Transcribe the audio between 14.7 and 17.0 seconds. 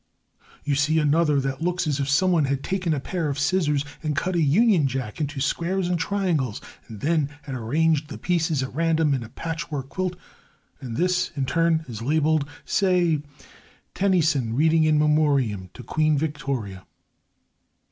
In Memoriam to Queen Victoria."